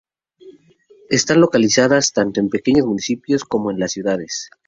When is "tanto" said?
2.11-2.39